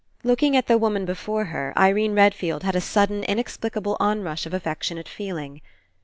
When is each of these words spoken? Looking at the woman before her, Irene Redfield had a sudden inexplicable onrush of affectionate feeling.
Looking 0.23 0.57
at 0.57 0.65
the 0.65 0.79
woman 0.79 1.05
before 1.05 1.45
her, 1.53 1.75
Irene 1.77 2.15
Redfield 2.15 2.63
had 2.63 2.75
a 2.75 2.81
sudden 2.81 3.23
inexplicable 3.23 3.97
onrush 3.99 4.47
of 4.47 4.51
affectionate 4.55 5.07
feeling. 5.07 5.61